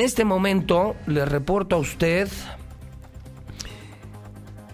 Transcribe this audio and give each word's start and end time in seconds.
En 0.00 0.06
este 0.06 0.24
momento 0.24 0.94
le 1.08 1.24
reporto 1.24 1.74
a 1.74 1.80
usted 1.80 2.28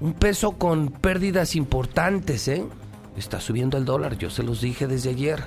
un 0.01 0.13
peso 0.13 0.59
con 0.59 0.91
pérdidas 0.91 1.57
importantes, 1.57 2.47
¿eh? 2.47 2.63
Está 3.17 3.41
subiendo 3.41 3.79
el 3.79 3.87
dólar, 3.87 4.19
yo 4.19 4.29
se 4.29 4.43
los 4.43 4.61
dije 4.61 4.87
desde 4.87 5.09
ayer. 5.09 5.43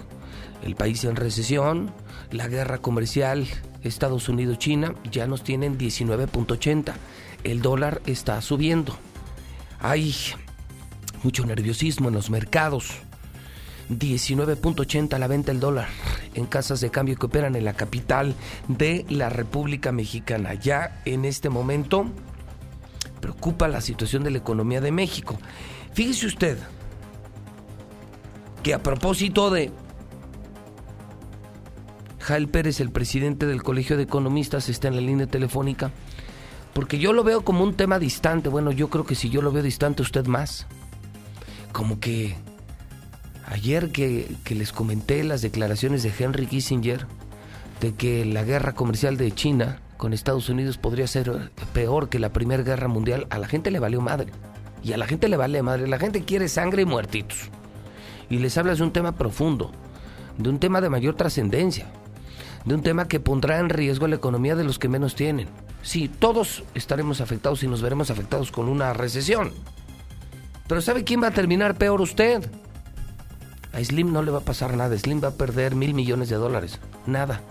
El 0.64 0.76
país 0.76 1.04
en 1.04 1.16
recesión, 1.16 1.92
la 2.32 2.48
guerra 2.48 2.80
comercial 2.80 3.46
Estados 3.84 4.30
Unidos-China 4.30 4.96
ya 5.12 5.28
nos 5.28 5.44
tienen 5.44 5.78
19.80. 5.78 6.94
El 7.44 7.62
dólar 7.62 8.02
está 8.08 8.42
subiendo. 8.42 8.98
Hay 9.80 10.16
mucho 11.22 11.46
nerviosismo 11.46 12.08
en 12.08 12.16
los 12.16 12.32
mercados. 12.32 13.04
19.80 13.90 15.18
la 15.18 15.28
venta 15.28 15.52
el 15.52 15.60
dólar 15.60 15.88
en 16.34 16.46
casas 16.46 16.82
de 16.82 16.90
cambio 16.90 17.16
que 17.16 17.26
operan 17.26 17.56
en 17.56 17.66
la 17.66 17.74
capital 17.74 18.36
de 18.68 19.06
la 19.10 19.30
República 19.30 19.92
Mexicana. 19.92 20.54
Ya 20.54 21.02
en 21.06 21.26
este 21.26 21.50
momento 21.50 22.06
preocupa 23.22 23.68
la 23.68 23.82
situación 23.82 24.24
de 24.24 24.32
la 24.32 24.38
economía 24.38 24.82
de 24.82 24.92
México. 24.92 25.38
Fíjese 25.94 26.28
usted 26.28 26.58
que 28.64 28.74
a 28.74 28.84
propósito 28.84 29.50
de 29.50 29.72
Jael 32.20 32.50
Pérez, 32.50 32.82
el 32.82 32.92
presidente 32.92 33.46
del 33.46 33.64
Colegio 33.64 33.96
de 33.96 34.04
Economistas, 34.04 34.68
está 34.68 34.90
en 34.90 34.96
la 34.96 35.02
línea 35.02 35.28
telefónica, 35.28 35.92
porque 36.74 37.00
yo 37.00 37.14
lo 37.14 37.24
veo 37.24 37.46
como 37.46 37.64
un 37.64 37.74
tema 37.74 38.00
distante. 38.00 38.50
Bueno, 38.50 38.72
yo 38.72 38.90
creo 38.90 39.06
que 39.06 39.16
si 39.16 39.30
yo 39.30 39.42
lo 39.42 39.52
veo 39.52 39.64
distante, 39.64 40.02
usted 40.02 40.28
más. 40.28 40.68
Como 41.72 42.00
que 42.00 42.36
Ayer 43.50 43.92
que, 43.94 44.36
les 44.50 44.74
comenté 44.74 45.24
las 45.24 45.42
declaraciones 45.42 46.04
de 46.04 46.12
Henry 46.18 46.48
Kissinger 46.48 47.08
de 47.80 47.96
que 47.96 48.26
la 48.26 48.44
guerra 48.44 48.74
comercial 48.74 49.16
de 49.16 49.32
China 49.32 49.80
con 49.96 50.12
Estados 50.12 50.50
Unidos 50.50 50.78
podría 50.78 51.08
ser 51.08 51.52
peor 51.74 52.10
que 52.10 52.20
la 52.20 52.34
Primera 52.34 52.64
Guerra 52.64 52.90
Mundial, 52.90 53.26
a 53.30 53.40
la 53.40 53.48
gente 53.48 53.72
le 53.72 53.80
valió 53.80 54.02
madre. 54.02 54.34
Y 54.84 54.92
a 54.92 54.98
la 54.98 55.08
gente 55.08 55.30
le 55.30 55.38
vale 55.38 55.62
madre. 55.64 55.88
La 55.88 55.98
gente 55.98 56.26
quiere 56.26 56.50
sangre 56.50 56.82
y 56.82 56.86
muertitos. 56.86 57.50
Y 58.30 58.40
les 58.40 58.58
hablas 58.58 58.80
de 58.80 58.84
un 58.84 58.92
tema 58.92 59.14
profundo, 59.14 59.72
de 60.38 60.50
un 60.50 60.60
tema 60.60 60.82
de 60.82 60.90
mayor 60.90 61.16
trascendencia, 61.16 61.88
de 62.66 62.76
un 62.76 62.84
tema 62.84 63.08
que 63.08 63.22
pondrá 63.22 63.60
en 63.60 63.70
riesgo 63.70 64.08
la 64.08 64.18
economía 64.18 64.58
de 64.58 64.66
los 64.66 64.78
que 64.78 64.90
menos 64.90 65.16
tienen. 65.16 65.48
Sí, 65.84 66.10
todos 66.10 66.64
estaremos 66.76 67.22
afectados 67.22 67.64
y 67.64 67.68
nos 67.68 67.82
veremos 67.82 68.12
afectados 68.12 68.52
con 68.52 68.68
una 68.68 68.92
recesión. 68.92 69.54
Pero 70.68 70.82
¿sabe 70.82 71.06
quién 71.06 71.24
va 71.24 71.28
a 71.28 71.32
terminar 71.32 71.76
peor 71.76 72.02
usted? 72.02 72.52
A 73.78 73.84
Slim 73.84 74.12
no 74.12 74.24
le 74.24 74.32
va 74.32 74.40
a 74.40 74.42
pasar 74.42 74.76
nada. 74.76 74.98
Slim 74.98 75.24
va 75.24 75.28
a 75.28 75.36
perder 75.36 75.76
mil 75.76 75.94
millones 75.94 76.30
de 76.30 76.36
dólares. 76.36 76.80
Nada. 77.06 77.42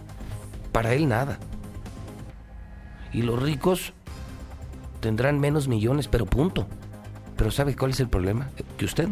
Para 0.72 0.92
él 0.92 1.06
nada. 1.06 1.38
Y 3.12 3.22
los 3.22 3.40
ricos 3.40 3.92
tendrán 4.98 5.38
menos 5.38 5.68
millones, 5.68 6.08
pero 6.08 6.26
punto. 6.26 6.66
Pero 7.36 7.52
¿sabe 7.52 7.76
cuál 7.76 7.92
es 7.92 8.00
el 8.00 8.08
problema? 8.08 8.50
Que 8.76 8.86
usted, 8.86 9.08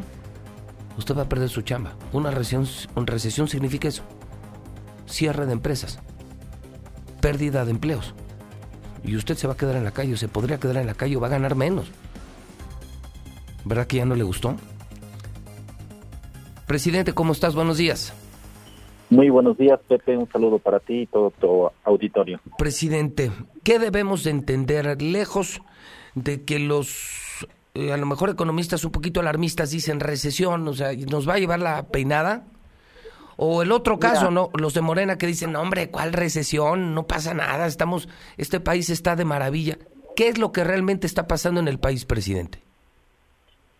usted 0.98 1.17
va 1.17 1.23
a 1.23 1.29
perder 1.29 1.48
su 1.51 1.62
chamba. 1.62 1.92
Una 2.12 2.33
recesión, 2.33 2.67
una 2.97 3.07
recesión 3.07 3.47
significa 3.47 3.87
eso. 3.87 4.03
Cierre 5.07 5.47
de 5.47 5.53
empresas. 5.53 6.01
Pérdida 7.20 7.65
de 7.65 7.70
empleos. 7.70 8.12
Y 9.05 9.15
usted 9.15 9.37
se 9.37 9.47
va 9.47 9.53
a 9.53 9.57
quedar 9.57 9.77
en 9.77 9.85
la 9.85 9.92
calle, 9.92 10.15
o 10.15 10.17
se 10.17 10.27
podría 10.27 10.59
quedar 10.59 10.79
en 10.79 10.89
la 10.89 10.95
calle 10.95 11.17
o 11.17 11.20
va 11.20 11.29
a 11.29 11.31
ganar 11.31 11.55
menos. 11.55 11.92
¿Verdad 13.65 13.87
que 13.87 13.98
ya 13.98 14.05
no 14.05 14.17
le 14.17 14.25
gustó? 14.25 14.57
Presidente, 16.67 17.12
¿cómo 17.12 17.33
estás? 17.33 17.55
Buenos 17.55 17.77
días. 17.77 18.15
Muy 19.11 19.29
buenos 19.29 19.57
días, 19.59 19.79
Pepe. 19.87 20.17
Un 20.17 20.29
saludo 20.31 20.59
para 20.59 20.81
ti 20.81 21.03
y 21.03 21.07
todo 21.07 21.31
tu 21.31 21.70
auditorio. 21.84 22.41
Presidente, 22.57 23.31
¿qué 23.62 23.79
debemos 23.79 24.25
de 24.25 24.31
entender? 24.31 25.01
Lejos 25.03 25.61
de 26.15 26.42
que 26.45 26.59
los, 26.59 27.47
eh, 27.75 27.92
a 27.92 27.97
lo 27.97 28.07
mejor 28.07 28.31
economistas 28.31 28.85
un 28.85 28.92
poquito 28.92 29.20
alarmistas 29.20 29.70
dicen 29.70 30.01
recesión, 30.01 30.67
o 30.67 30.73
sea, 30.73 30.92
¿nos 31.11 31.29
va 31.29 31.35
a 31.35 31.39
llevar 31.39 31.61
la 31.61 31.89
peinada? 31.89 32.45
O 33.36 33.63
el 33.63 33.73
otro 33.73 33.98
caso, 33.98 34.31
¿no? 34.31 34.51
Los 34.55 34.75
de 34.75 34.81
Morena 34.81 35.19
que 35.19 35.27
dicen, 35.27 35.57
hombre, 35.57 35.91
¿cuál 35.91 36.13
recesión? 36.13 36.95
No 36.95 37.07
pasa 37.07 37.35
nada, 37.35 37.67
estamos, 37.67 38.08
este 38.36 38.61
país 38.61 38.91
está 38.91 39.17
de 39.17 39.25
maravilla. 39.25 39.79
¿Qué 40.14 40.29
es 40.29 40.39
lo 40.39 40.52
que 40.52 40.63
realmente 40.63 41.07
está 41.07 41.27
pasando 41.27 41.58
en 41.58 41.67
el 41.67 41.81
país, 41.81 42.05
presidente? 42.05 42.63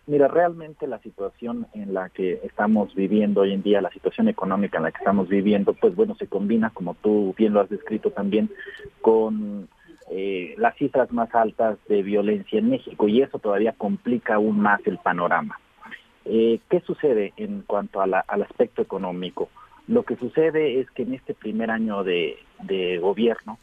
Mira, 0.07 0.27
realmente 0.27 0.85
la 0.85 0.99
situación 0.99 1.65
en 1.73 1.95
la 1.95 2.09
que 2.09 2.39
estamos 2.43 2.93
viviendo 2.93 3.41
hoy 3.41 3.53
en 3.53 3.63
día, 3.63 3.81
la 3.81 3.89
situación 3.89 4.27
económica 4.27 4.77
en 4.77 4.83
la 4.83 4.91
que 4.91 4.99
estamos 4.99 5.27
viviendo, 5.27 5.73
pues 5.73 5.95
bueno, 5.95 6.15
se 6.15 6.27
combina, 6.27 6.69
como 6.69 6.93
tú 6.93 7.33
bien 7.35 7.53
lo 7.53 7.61
has 7.61 7.69
descrito 7.69 8.11
también, 8.11 8.51
con 9.01 9.67
eh, 10.11 10.53
las 10.57 10.75
cifras 10.75 11.11
más 11.11 11.33
altas 11.33 11.79
de 11.87 12.03
violencia 12.03 12.59
en 12.59 12.69
México 12.69 13.07
y 13.07 13.23
eso 13.23 13.39
todavía 13.39 13.73
complica 13.73 14.35
aún 14.35 14.59
más 14.59 14.79
el 14.85 14.99
panorama. 14.99 15.59
Eh, 16.25 16.59
¿Qué 16.69 16.81
sucede 16.81 17.33
en 17.37 17.63
cuanto 17.63 17.99
al 17.99 18.13
aspecto 18.13 18.83
económico? 18.83 19.49
Lo 19.87 20.03
que 20.03 20.15
sucede 20.17 20.79
es 20.79 20.89
que 20.91 21.03
en 21.03 21.15
este 21.15 21.33
primer 21.33 21.71
año 21.71 22.03
de, 22.03 22.37
de 22.63 22.99
gobierno, 22.99 23.57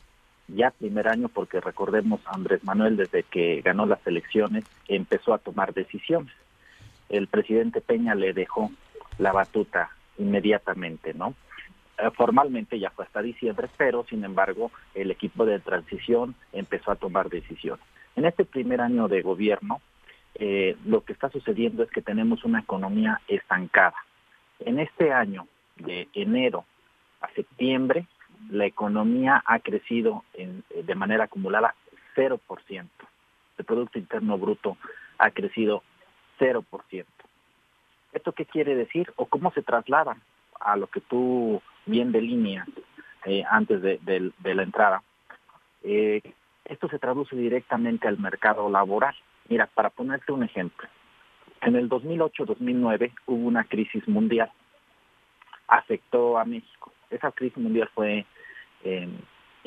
ya 0.48 0.70
primer 0.70 1.08
año 1.08 1.28
porque 1.28 1.60
recordemos 1.60 2.20
Andrés 2.26 2.62
Manuel 2.64 2.96
desde 2.96 3.22
que 3.22 3.60
ganó 3.62 3.86
las 3.86 4.04
elecciones 4.06 4.64
empezó 4.88 5.34
a 5.34 5.38
tomar 5.38 5.72
decisiones. 5.72 6.32
El 7.08 7.26
presidente 7.28 7.80
Peña 7.80 8.14
le 8.14 8.32
dejó 8.32 8.70
la 9.18 9.32
batuta 9.32 9.90
inmediatamente, 10.18 11.14
¿no? 11.14 11.34
Eh, 11.98 12.10
formalmente 12.14 12.78
ya 12.78 12.90
fue 12.90 13.04
hasta 13.04 13.22
diciembre, 13.22 13.68
pero 13.76 14.04
sin 14.08 14.24
embargo 14.24 14.70
el 14.94 15.10
equipo 15.10 15.44
de 15.44 15.60
transición 15.60 16.34
empezó 16.52 16.90
a 16.90 16.96
tomar 16.96 17.28
decisiones. 17.28 17.84
En 18.16 18.24
este 18.24 18.44
primer 18.44 18.80
año 18.80 19.08
de 19.08 19.22
gobierno, 19.22 19.80
eh, 20.34 20.76
lo 20.86 21.02
que 21.04 21.12
está 21.12 21.30
sucediendo 21.30 21.82
es 21.82 21.90
que 21.90 22.02
tenemos 22.02 22.44
una 22.44 22.60
economía 22.60 23.20
estancada. 23.28 23.96
En 24.60 24.78
este 24.78 25.12
año, 25.12 25.46
de 25.76 26.08
enero 26.14 26.64
a 27.20 27.30
septiembre, 27.32 28.06
la 28.50 28.66
economía 28.66 29.42
ha 29.46 29.58
crecido 29.60 30.24
en, 30.34 30.64
eh, 30.70 30.82
de 30.82 30.94
manera 30.94 31.24
acumulada 31.24 31.74
0%. 32.14 32.88
El 33.58 33.64
Producto 33.64 33.98
Interno 33.98 34.38
Bruto 34.38 34.76
ha 35.18 35.30
crecido 35.30 35.82
0%. 36.38 37.06
¿Esto 38.12 38.32
qué 38.32 38.44
quiere 38.44 38.74
decir 38.74 39.12
o 39.16 39.26
cómo 39.26 39.52
se 39.52 39.62
traslada 39.62 40.16
a 40.60 40.76
lo 40.76 40.86
que 40.86 41.00
tú 41.00 41.62
bien 41.86 42.12
delineas 42.12 42.68
eh, 43.24 43.42
antes 43.48 43.80
de, 43.80 44.32
la 44.42 44.62
entrada? 44.62 45.02
Eh, 45.82 46.20
esto 46.64 46.88
se 46.88 46.98
traduce 46.98 47.34
directamente 47.36 48.06
al 48.06 48.18
mercado 48.18 48.68
laboral. 48.68 49.14
Mira, 49.48 49.66
para 49.66 49.90
ponerte 49.90 50.32
un 50.32 50.44
ejemplo, 50.44 50.88
en 51.60 51.76
el 51.76 51.88
2008-2009 51.88 53.12
hubo 53.26 53.46
una 53.46 53.64
crisis 53.64 54.06
mundial, 54.08 54.50
afectó 55.68 56.38
a 56.38 56.44
México. 56.44 56.92
Esa 57.12 57.30
crisis 57.30 57.58
mundial 57.58 57.88
fue 57.94 58.26
eh, 58.84 59.08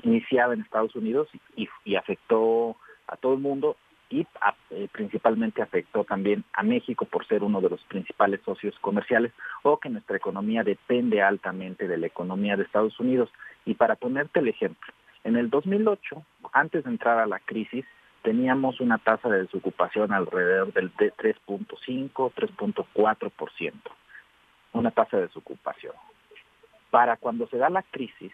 iniciada 0.03 0.53
en 0.53 0.61
Estados 0.61 0.95
Unidos 0.95 1.29
y, 1.55 1.95
afectó 1.95 2.75
a 3.07 3.15
todo 3.17 3.33
el 3.33 3.39
mundo 3.39 3.77
y 4.09 4.27
eh, 4.69 4.87
principalmente 4.91 5.61
afectó 5.61 6.03
también 6.03 6.43
a 6.53 6.63
México 6.63 7.05
por 7.05 7.25
ser 7.27 7.43
uno 7.43 7.61
de 7.61 7.69
los 7.69 7.81
principales 7.85 8.41
socios 8.45 8.77
comerciales 8.79 9.31
o 9.63 9.79
que 9.79 9.89
nuestra 9.89 10.17
economía 10.17 10.63
depende 10.63 11.21
altamente 11.21 11.87
de 11.87 11.97
la 11.97 12.07
economía 12.07 12.55
de 12.55 12.63
Estados 12.63 12.99
Unidos. 12.99 13.29
Y 13.65 13.75
para 13.75 13.95
ponerte 13.95 14.39
el 14.39 14.47
ejemplo, 14.47 14.93
en 15.23 15.37
el 15.37 15.49
2008, 15.49 16.23
antes 16.53 16.83
de 16.83 16.89
entrar 16.89 17.19
a 17.19 17.25
la 17.25 17.39
crisis, 17.39 17.85
teníamos 18.21 18.79
una 18.79 18.97
tasa 18.97 19.29
de 19.29 19.43
desocupación 19.43 20.11
alrededor 20.11 20.73
del 20.73 20.93
3.5, 20.95 22.33
3.4%, 22.33 23.73
una 24.73 24.91
tasa 24.91 25.17
de 25.17 25.23
desocupación. 25.27 25.93
Para 26.91 27.17
cuando 27.17 27.47
se 27.47 27.57
da 27.57 27.69
la 27.69 27.83
crisis, 27.83 28.31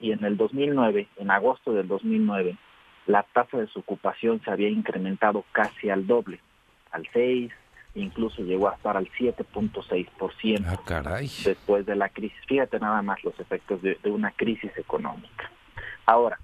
y 0.00 0.12
en 0.12 0.24
el 0.24 0.36
2009, 0.36 1.08
en 1.16 1.30
agosto 1.30 1.72
del 1.72 1.88
2009, 1.88 2.56
la 3.06 3.22
tasa 3.22 3.56
de 3.56 3.64
desocupación 3.64 4.42
se 4.44 4.50
había 4.50 4.68
incrementado 4.68 5.44
casi 5.52 5.90
al 5.90 6.06
doble, 6.06 6.40
al 6.90 7.08
6, 7.12 7.52
incluso 7.94 8.42
llegó 8.42 8.68
a 8.68 8.74
estar 8.74 8.96
al 8.96 9.08
7.6% 9.12 10.64
ah, 10.66 10.76
caray. 10.84 11.30
después 11.44 11.86
de 11.86 11.96
la 11.96 12.08
crisis. 12.08 12.38
Fíjate 12.46 12.78
nada 12.78 13.00
más 13.02 13.22
los 13.24 13.38
efectos 13.40 13.80
de, 13.82 13.98
una 14.04 14.32
crisis 14.32 14.76
económica. 14.76 15.50
Ahora, 16.04 16.38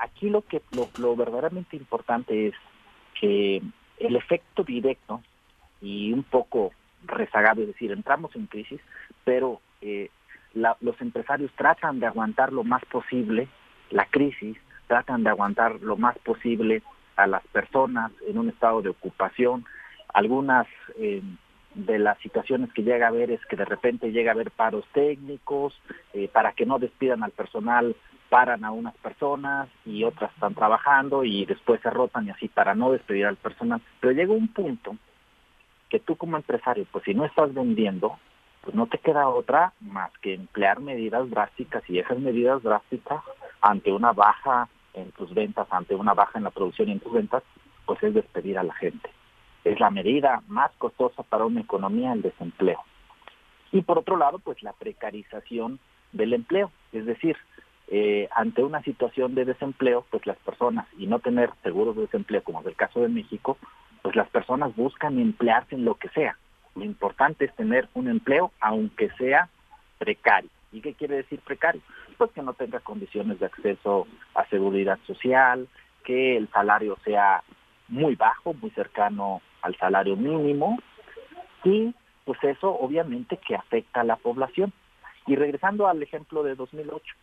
aquí 0.00 0.30
lo 0.30 0.42
que 0.42 0.62
lo, 0.72 0.88
lo, 0.98 1.16
verdaderamente 1.16 1.76
importante 1.76 2.48
es 2.48 2.54
que 3.20 3.62
el 3.98 4.16
efecto 4.16 4.64
directo 4.64 5.22
y 5.80 6.12
un 6.12 6.22
poco 6.22 6.72
rezagado, 7.04 7.62
es 7.62 7.68
decir, 7.68 7.90
entramos 7.90 8.34
en 8.36 8.46
crisis, 8.46 8.80
pero 9.24 9.60
eh, 9.82 10.10
los 10.54 11.00
empresarios 11.00 11.50
tratan 11.56 12.00
de 12.00 12.06
aguantar 12.06 12.52
lo 12.52 12.64
más 12.64 12.84
posible 12.86 13.48
la 13.90 14.06
crisis, 14.06 14.56
tratan 14.86 15.22
de 15.22 15.30
aguantar 15.30 15.80
lo 15.80 15.96
más 15.96 16.18
posible 16.18 16.82
a 17.16 17.26
las 17.26 17.46
personas 17.48 18.10
en 18.26 18.38
un 18.38 18.48
estado 18.48 18.82
de 18.82 18.88
ocupación. 18.90 19.64
Algunas 20.12 20.66
eh, 20.96 21.22
de 21.74 21.98
las 21.98 22.18
situaciones 22.18 22.72
que 22.72 22.82
llega 22.82 23.06
a 23.06 23.10
haber 23.10 23.30
es 23.30 23.44
que 23.46 23.56
de 23.56 23.64
repente 23.64 24.12
llega 24.12 24.30
a 24.30 24.34
haber 24.34 24.50
paros 24.50 24.84
técnicos 24.92 25.78
eh, 26.12 26.28
para 26.28 26.52
que 26.52 26.66
no 26.66 26.78
despidan 26.78 27.22
al 27.22 27.32
personal 27.32 27.94
paran 28.32 28.64
a 28.64 28.70
unas 28.70 28.96
personas 28.96 29.68
y 29.84 30.04
otras 30.04 30.32
están 30.32 30.54
trabajando 30.54 31.22
y 31.22 31.44
después 31.44 31.82
se 31.82 31.90
rotan 31.90 32.26
y 32.26 32.30
así 32.30 32.48
para 32.48 32.74
no 32.74 32.90
despedir 32.90 33.26
al 33.26 33.36
personal. 33.36 33.82
Pero 34.00 34.14
llega 34.14 34.32
un 34.32 34.48
punto 34.48 34.96
que 35.90 36.00
tú 36.00 36.16
como 36.16 36.38
empresario, 36.38 36.86
pues 36.90 37.04
si 37.04 37.12
no 37.12 37.26
estás 37.26 37.52
vendiendo, 37.52 38.16
pues 38.62 38.74
no 38.74 38.86
te 38.86 38.98
queda 38.98 39.28
otra 39.28 39.72
más 39.80 40.10
que 40.18 40.34
emplear 40.34 40.80
medidas 40.80 41.28
drásticas 41.30 41.82
y 41.88 41.98
esas 41.98 42.18
medidas 42.18 42.62
drásticas 42.62 43.22
ante 43.60 43.92
una 43.92 44.12
baja 44.12 44.68
en 44.94 45.10
tus 45.12 45.32
ventas, 45.34 45.66
ante 45.70 45.94
una 45.94 46.14
baja 46.14 46.38
en 46.38 46.44
la 46.44 46.50
producción 46.50 46.88
y 46.88 46.92
en 46.92 47.00
tus 47.00 47.12
ventas, 47.12 47.42
pues 47.86 48.02
es 48.02 48.14
despedir 48.14 48.58
a 48.58 48.62
la 48.62 48.74
gente. 48.74 49.10
Es 49.64 49.80
la 49.80 49.90
medida 49.90 50.42
más 50.48 50.70
costosa 50.78 51.22
para 51.22 51.44
una 51.44 51.60
economía 51.60 52.12
el 52.12 52.22
desempleo. 52.22 52.80
Y 53.72 53.82
por 53.82 53.98
otro 53.98 54.16
lado, 54.16 54.38
pues 54.38 54.62
la 54.62 54.72
precarización 54.72 55.78
del 56.12 56.34
empleo, 56.34 56.70
es 56.92 57.06
decir, 57.06 57.36
eh, 57.88 58.28
ante 58.34 58.62
una 58.62 58.82
situación 58.82 59.34
de 59.34 59.44
desempleo, 59.44 60.06
pues 60.10 60.26
las 60.26 60.38
personas, 60.38 60.86
y 60.98 61.06
no 61.06 61.18
tener 61.18 61.50
seguros 61.62 61.96
de 61.96 62.02
desempleo, 62.02 62.42
como 62.42 62.60
es 62.60 62.66
el 62.66 62.76
caso 62.76 63.00
de 63.00 63.08
México, 63.08 63.56
pues 64.02 64.14
las 64.14 64.28
personas 64.28 64.74
buscan 64.76 65.18
emplearse 65.18 65.74
en 65.74 65.84
lo 65.84 65.94
que 65.94 66.08
sea. 66.10 66.36
Lo 66.74 66.84
importante 66.84 67.44
es 67.44 67.54
tener 67.54 67.88
un 67.94 68.08
empleo, 68.08 68.52
aunque 68.60 69.10
sea 69.18 69.48
precario. 69.98 70.50
¿Y 70.72 70.80
qué 70.80 70.94
quiere 70.94 71.16
decir 71.16 71.40
precario? 71.40 71.82
Pues 72.16 72.30
que 72.32 72.42
no 72.42 72.54
tenga 72.54 72.80
condiciones 72.80 73.38
de 73.40 73.46
acceso 73.46 74.06
a 74.34 74.46
seguridad 74.46 74.98
social, 75.06 75.68
que 76.04 76.36
el 76.36 76.48
salario 76.50 76.96
sea 77.04 77.42
muy 77.88 78.14
bajo, 78.14 78.54
muy 78.54 78.70
cercano 78.70 79.42
al 79.60 79.76
salario 79.76 80.16
mínimo, 80.16 80.78
y 81.64 81.94
pues 82.24 82.42
eso 82.42 82.70
obviamente 82.78 83.36
que 83.36 83.54
afecta 83.54 84.00
a 84.00 84.04
la 84.04 84.16
población. 84.16 84.72
Y 85.26 85.36
regresando 85.36 85.86
al 85.86 86.02
ejemplo 86.02 86.42
de 86.42 86.54
2008, 86.54 87.14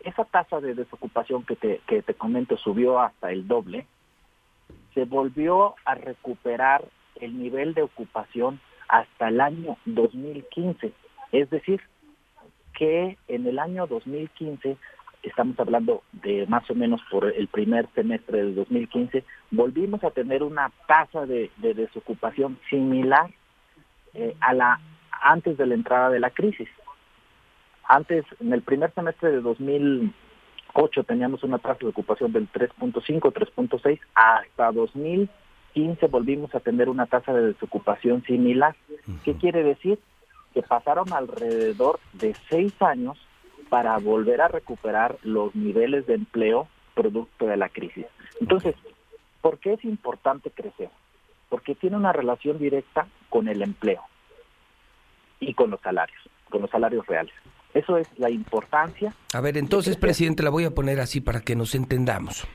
esa 0.00 0.24
tasa 0.24 0.60
de 0.60 0.74
desocupación 0.74 1.44
que 1.44 1.56
te, 1.56 1.80
que 1.86 2.02
te 2.02 2.14
comento 2.14 2.56
subió 2.56 3.00
hasta 3.00 3.30
el 3.30 3.46
doble, 3.46 3.86
se 4.94 5.04
volvió 5.04 5.74
a 5.84 5.94
recuperar 5.94 6.84
el 7.20 7.38
nivel 7.38 7.74
de 7.74 7.82
ocupación 7.82 8.60
hasta 8.88 9.28
el 9.28 9.40
año 9.40 9.76
2015. 9.86 10.92
Es 11.32 11.50
decir, 11.50 11.80
que 12.74 13.16
en 13.28 13.46
el 13.46 13.58
año 13.58 13.86
2015, 13.86 14.76
estamos 15.22 15.58
hablando 15.58 16.02
de 16.12 16.46
más 16.46 16.68
o 16.70 16.74
menos 16.74 17.00
por 17.10 17.26
el 17.26 17.48
primer 17.48 17.88
semestre 17.94 18.38
del 18.38 18.54
2015, 18.54 19.24
volvimos 19.50 20.02
a 20.04 20.10
tener 20.10 20.42
una 20.42 20.70
tasa 20.86 21.26
de, 21.26 21.50
desocupación 21.58 22.58
similar 22.68 23.30
eh, 24.14 24.36
a 24.40 24.52
la 24.52 24.80
antes 25.22 25.56
de 25.56 25.66
la 25.66 25.74
entrada 25.74 26.10
de 26.10 26.20
la 26.20 26.30
crisis. 26.30 26.68
Antes, 27.84 28.24
en 28.40 28.52
el 28.52 28.62
primer 28.62 28.92
semestre 28.94 29.30
de 29.30 29.40
2008 29.40 31.04
teníamos 31.04 31.44
una 31.44 31.58
tasa 31.58 31.78
de 31.80 31.88
ocupación 31.88 32.32
del 32.32 32.50
3.5, 32.50 33.20
3.6, 33.32 34.00
hasta 34.14 34.72
2015 35.74 36.06
volvimos 36.08 36.54
a 36.54 36.60
tener 36.60 36.88
una 36.88 37.06
tasa 37.06 37.32
de 37.32 37.48
desocupación 37.48 38.22
similar. 38.24 38.76
¿Qué 39.24 39.34
quiere 39.34 39.62
decir? 39.62 39.98
Que 40.54 40.62
pasaron 40.62 41.12
alrededor 41.12 41.98
de 42.12 42.34
seis 42.48 42.72
años 42.80 43.18
para 43.68 43.96
volver 43.98 44.42
a 44.42 44.48
recuperar 44.48 45.16
los 45.22 45.54
niveles 45.54 46.06
de 46.06 46.14
empleo 46.14 46.68
producto 46.94 47.46
de 47.46 47.56
la 47.56 47.70
crisis. 47.70 48.06
Entonces, 48.40 48.74
¿por 49.40 49.58
qué 49.58 49.74
es 49.74 49.84
importante 49.84 50.50
crecer? 50.50 50.90
Porque 51.48 51.74
tiene 51.74 51.96
una 51.96 52.12
relación 52.12 52.58
directa 52.58 53.06
con 53.30 53.48
el 53.48 53.62
empleo 53.62 54.02
y 55.40 55.54
con 55.54 55.70
los 55.70 55.80
salarios, 55.80 56.20
con 56.50 56.60
los 56.60 56.70
salarios 56.70 57.06
reales. 57.06 57.32
Eso 57.72 57.96
es 57.96 58.06
la 58.18 58.28
importancia. 58.28 59.14
A 59.32 59.40
ver, 59.40 59.56
entonces, 59.56 59.96
presidente, 59.96 60.42
la 60.42 60.50
voy 60.50 60.64
a 60.64 60.70
poner 60.72 61.00
así 61.00 61.22
para 61.22 61.40
que 61.40 61.56
nos 61.56 61.74
entendamos. 61.74 62.46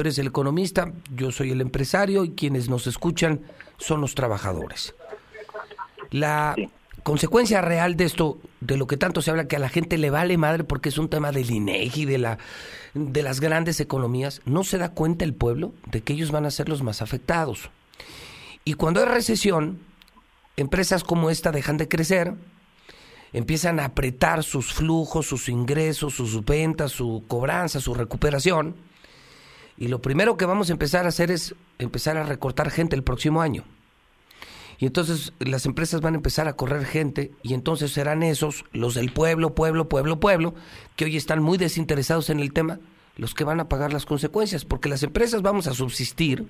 Tú 0.00 0.04
eres 0.04 0.18
el 0.18 0.28
economista, 0.28 0.94
yo 1.14 1.30
soy 1.30 1.50
el 1.50 1.60
empresario 1.60 2.24
y 2.24 2.30
quienes 2.30 2.70
nos 2.70 2.86
escuchan 2.86 3.42
son 3.76 4.00
los 4.00 4.14
trabajadores. 4.14 4.94
La 6.10 6.56
consecuencia 7.02 7.60
real 7.60 7.98
de 7.98 8.04
esto, 8.04 8.38
de 8.62 8.78
lo 8.78 8.86
que 8.86 8.96
tanto 8.96 9.20
se 9.20 9.30
habla, 9.30 9.46
que 9.46 9.56
a 9.56 9.58
la 9.58 9.68
gente 9.68 9.98
le 9.98 10.08
vale 10.08 10.38
madre 10.38 10.64
porque 10.64 10.88
es 10.88 10.96
un 10.96 11.10
tema 11.10 11.32
del 11.32 11.50
INEGI, 11.50 12.06
de, 12.06 12.16
la, 12.16 12.38
de 12.94 13.22
las 13.22 13.40
grandes 13.40 13.78
economías, 13.78 14.40
no 14.46 14.64
se 14.64 14.78
da 14.78 14.94
cuenta 14.94 15.26
el 15.26 15.34
pueblo 15.34 15.74
de 15.90 16.00
que 16.00 16.14
ellos 16.14 16.30
van 16.30 16.46
a 16.46 16.50
ser 16.50 16.70
los 16.70 16.82
más 16.82 17.02
afectados. 17.02 17.68
Y 18.64 18.72
cuando 18.72 19.00
hay 19.00 19.06
recesión, 19.06 19.80
empresas 20.56 21.04
como 21.04 21.28
esta 21.28 21.52
dejan 21.52 21.76
de 21.76 21.88
crecer, 21.88 22.36
empiezan 23.34 23.78
a 23.78 23.84
apretar 23.84 24.44
sus 24.44 24.72
flujos, 24.72 25.26
sus 25.26 25.50
ingresos, 25.50 26.14
sus 26.14 26.42
ventas, 26.42 26.90
su 26.90 27.22
cobranza, 27.28 27.80
su 27.80 27.92
recuperación. 27.92 28.88
Y 29.80 29.88
lo 29.88 30.02
primero 30.02 30.36
que 30.36 30.44
vamos 30.44 30.68
a 30.68 30.74
empezar 30.74 31.06
a 31.06 31.08
hacer 31.08 31.30
es 31.30 31.54
empezar 31.78 32.18
a 32.18 32.22
recortar 32.22 32.70
gente 32.70 32.94
el 32.94 33.02
próximo 33.02 33.40
año. 33.40 33.64
Y 34.78 34.84
entonces 34.84 35.32
las 35.38 35.64
empresas 35.64 36.02
van 36.02 36.12
a 36.12 36.18
empezar 36.18 36.48
a 36.48 36.52
correr 36.52 36.84
gente 36.84 37.32
y 37.42 37.54
entonces 37.54 37.90
serán 37.90 38.22
esos, 38.22 38.66
los 38.72 38.94
del 38.94 39.10
pueblo, 39.10 39.54
pueblo, 39.54 39.88
pueblo, 39.88 40.20
pueblo, 40.20 40.54
que 40.96 41.06
hoy 41.06 41.16
están 41.16 41.42
muy 41.42 41.56
desinteresados 41.56 42.28
en 42.28 42.40
el 42.40 42.52
tema, 42.52 42.78
los 43.16 43.34
que 43.34 43.44
van 43.44 43.58
a 43.58 43.70
pagar 43.70 43.90
las 43.90 44.04
consecuencias, 44.04 44.66
porque 44.66 44.90
las 44.90 45.02
empresas 45.02 45.40
vamos 45.40 45.66
a 45.66 45.72
subsistir, 45.72 46.46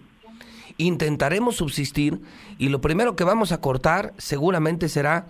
intentaremos 0.77 1.57
subsistir 1.57 2.21
y 2.59 2.69
lo 2.69 2.81
primero 2.81 3.15
que 3.15 3.25
vamos 3.25 3.53
a 3.53 3.61
cortar 3.61 4.13
seguramente 4.19 4.89
será 4.89 5.29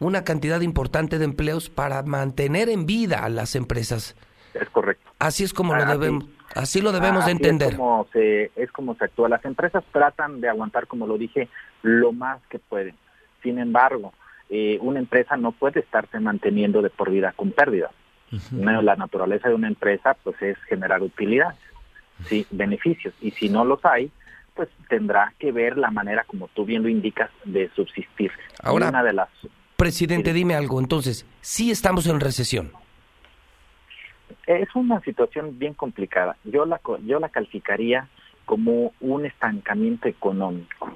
una 0.00 0.24
cantidad 0.24 0.60
importante 0.62 1.18
de 1.18 1.26
empleos 1.26 1.70
para 1.70 2.02
mantener 2.02 2.70
en 2.70 2.86
vida 2.86 3.24
a 3.24 3.28
las 3.28 3.54
empresas. 3.54 4.16
Es 4.54 4.68
correcto. 4.70 5.10
Así 5.20 5.44
es 5.44 5.52
como 5.52 5.76
lo 5.76 5.84
debemos, 5.84 6.24
así 6.54 6.80
lo 6.80 6.92
debemos 6.92 7.26
de 7.26 7.32
entender. 7.32 7.70
Es 7.70 7.76
como, 7.76 8.06
se, 8.12 8.50
es 8.56 8.72
como 8.72 8.94
se 8.94 9.04
actúa. 9.04 9.28
Las 9.28 9.44
empresas 9.44 9.84
tratan 9.92 10.40
de 10.40 10.48
aguantar, 10.48 10.86
como 10.86 11.06
lo 11.06 11.18
dije, 11.18 11.48
lo 11.82 12.12
más 12.12 12.40
que 12.48 12.58
pueden. 12.58 12.94
Sin 13.42 13.58
embargo, 13.58 14.12
eh, 14.48 14.78
una 14.80 14.98
empresa 14.98 15.36
no 15.36 15.52
puede 15.52 15.80
estarse 15.80 16.18
manteniendo 16.20 16.82
de 16.82 16.90
por 16.90 17.10
vida 17.10 17.32
con 17.36 17.52
pérdidas. 17.52 17.92
La 18.52 18.94
naturaleza 18.94 19.48
de 19.48 19.56
una 19.56 19.66
empresa 19.66 20.16
pues 20.22 20.40
es 20.40 20.56
generar 20.68 21.02
utilidades, 21.02 21.58
sí, 22.26 22.46
beneficios. 22.52 23.12
Y 23.20 23.32
si 23.32 23.48
no 23.48 23.64
los 23.64 23.84
hay, 23.84 24.12
pues 24.54 24.68
tendrá 24.88 25.34
que 25.36 25.50
ver 25.50 25.76
la 25.76 25.90
manera, 25.90 26.22
como 26.24 26.46
tú 26.46 26.64
bien 26.64 26.84
lo 26.84 26.88
indicas, 26.88 27.28
de 27.44 27.68
subsistir. 27.74 28.30
Ahora, 28.62 28.90
una 28.90 29.02
de 29.02 29.14
las 29.14 29.28
Presidente, 29.80 30.34
dime 30.34 30.54
algo. 30.54 30.78
Entonces, 30.78 31.24
¿sí 31.40 31.70
estamos 31.70 32.06
en 32.06 32.20
recesión? 32.20 32.70
Es 34.50 34.74
una 34.74 35.00
situación 35.02 35.60
bien 35.60 35.74
complicada. 35.74 36.36
Yo 36.42 36.66
la, 36.66 36.80
yo 37.06 37.20
la 37.20 37.28
calificaría 37.28 38.08
como 38.46 38.92
un 38.98 39.24
estancamiento 39.24 40.08
económico. 40.08 40.90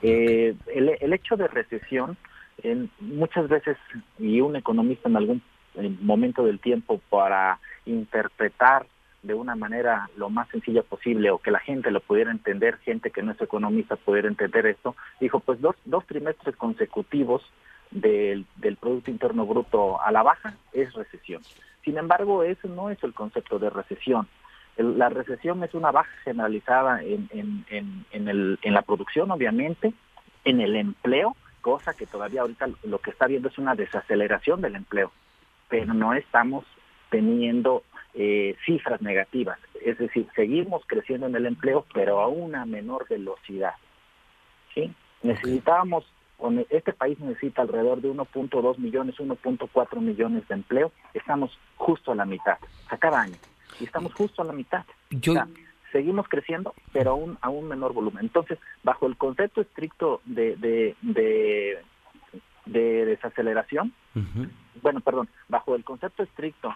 Eh, 0.00 0.56
el, 0.74 1.12
hecho 1.12 1.36
de 1.36 1.46
recesión, 1.46 2.16
muchas 3.00 3.50
veces, 3.50 3.76
y 4.18 4.40
un 4.40 4.56
economista 4.56 5.10
en 5.10 5.16
algún 5.18 5.42
momento 6.00 6.42
del 6.42 6.58
tiempo 6.58 7.02
para 7.10 7.58
interpretar 7.84 8.86
de 9.22 9.34
una 9.34 9.56
manera 9.56 10.08
lo 10.16 10.30
más 10.30 10.48
sencilla 10.48 10.82
posible 10.82 11.30
o 11.30 11.36
que 11.36 11.50
la 11.50 11.60
gente 11.60 11.90
lo 11.90 12.00
pudiera 12.00 12.30
entender, 12.30 12.78
gente 12.78 13.10
que 13.10 13.22
no 13.22 13.32
es 13.32 13.40
economista 13.42 13.96
pudiera 13.96 14.28
entender 14.28 14.64
esto, 14.64 14.96
dijo 15.20 15.40
pues 15.40 15.60
dos, 15.60 15.76
dos 15.84 16.06
trimestres 16.06 16.56
consecutivos 16.56 17.42
del, 17.90 18.46
Producto 18.80 19.10
Interno 19.10 19.44
Bruto 19.44 20.00
a 20.00 20.10
la 20.12 20.22
baja 20.22 20.54
es 20.72 20.94
recesión. 20.94 21.42
Sin 21.84 21.98
embargo, 21.98 22.42
eso 22.42 22.68
no 22.68 22.90
es 22.90 23.02
el 23.02 23.14
concepto 23.14 23.58
de 23.58 23.70
recesión. 23.70 24.28
la 24.76 25.08
recesión 25.08 25.62
es 25.64 25.74
una 25.74 25.90
baja 25.90 26.12
generalizada 26.24 27.02
en, 27.02 27.28
en, 27.30 27.64
en, 28.10 28.28
el, 28.28 28.58
en 28.62 28.74
la 28.74 28.82
producción, 28.82 29.30
obviamente, 29.30 29.92
en 30.44 30.60
el 30.60 30.76
empleo, 30.76 31.36
cosa 31.60 31.94
que 31.94 32.06
todavía 32.06 32.42
ahorita 32.42 32.68
lo 32.84 32.98
que 32.98 33.10
está 33.10 33.26
viendo 33.26 33.48
es 33.48 33.58
una 33.58 33.74
desaceleración 33.74 34.60
del 34.60 34.76
empleo, 34.76 35.12
pero 35.68 35.92
no 35.92 36.14
estamos 36.14 36.64
teniendo 37.10 37.82
eh, 38.14 38.56
cifras 38.64 39.02
negativas. 39.02 39.58
Es 39.84 39.98
decir, 39.98 40.26
seguimos 40.34 40.82
creciendo 40.86 41.26
en 41.26 41.36
el 41.36 41.46
empleo, 41.46 41.84
pero 41.92 42.20
a 42.20 42.28
una 42.28 42.64
menor 42.64 43.06
velocidad. 43.08 43.74
¿sí? 44.74 44.92
Necesitábamos 45.22 46.04
este 46.70 46.92
país 46.92 47.18
necesita 47.20 47.62
alrededor 47.62 48.00
de 48.00 48.10
1.2 48.10 48.78
millones, 48.78 49.16
1.4 49.18 50.00
millones 50.00 50.46
de 50.48 50.54
empleo, 50.54 50.92
estamos 51.14 51.56
justo 51.76 52.12
a 52.12 52.14
la 52.14 52.24
mitad, 52.24 52.58
a 52.88 52.96
cada 52.96 53.22
año, 53.22 53.36
y 53.78 53.84
estamos 53.84 54.14
justo 54.14 54.42
a 54.42 54.44
la 54.44 54.52
mitad. 54.52 54.84
seguimos 55.92 56.28
creciendo, 56.28 56.74
pero 56.92 57.12
aún 57.12 57.38
a 57.40 57.50
un 57.50 57.68
menor 57.68 57.92
volumen. 57.92 58.24
Entonces, 58.24 58.58
bajo 58.82 59.06
el 59.06 59.16
concepto 59.16 59.60
estricto 59.60 60.20
de, 60.24 60.56
de, 60.56 60.94
de, 62.66 63.04
desaceleración, 63.04 63.92
bueno, 64.82 65.00
perdón, 65.00 65.28
bajo 65.48 65.74
el 65.74 65.84
concepto 65.84 66.22
estricto 66.22 66.74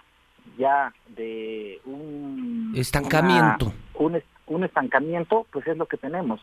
ya 0.59 0.93
de 1.09 1.81
un 1.85 2.73
estancamiento, 2.75 3.73
un, 3.95 4.21
un 4.47 4.65
estancamiento, 4.65 5.47
pues 5.51 5.67
es 5.67 5.77
lo 5.77 5.87
que 5.87 5.97
tenemos 5.97 6.41